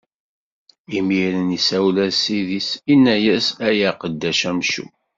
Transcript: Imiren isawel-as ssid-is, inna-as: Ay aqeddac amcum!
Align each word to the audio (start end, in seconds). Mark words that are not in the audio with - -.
Imiren 0.99 1.47
isawel-as 1.57 2.15
ssid-is, 2.17 2.69
inna-as: 2.93 3.47
Ay 3.67 3.79
aqeddac 3.89 4.41
amcum! 4.49 4.89